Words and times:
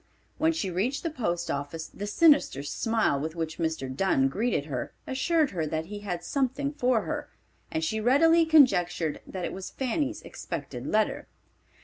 When 0.39 0.51
she 0.51 0.71
reached 0.71 1.03
the 1.03 1.11
post 1.11 1.51
office 1.51 1.85
the 1.85 2.07
sinister 2.07 2.63
smile 2.63 3.19
with 3.19 3.35
which 3.35 3.59
Mr. 3.59 3.85
Dunn 3.95 4.29
greeted 4.29 4.65
her 4.65 4.95
assured 5.05 5.51
her 5.51 5.67
that 5.67 5.85
he 5.85 5.99
had 5.99 6.23
something 6.23 6.73
for 6.73 7.03
her, 7.03 7.29
and 7.71 7.83
she 7.83 7.99
readily 8.01 8.47
conjectured 8.47 9.21
that 9.27 9.45
it 9.45 9.53
was 9.53 9.69
Fanny's 9.69 10.23
expected 10.23 10.87
letter. 10.87 11.27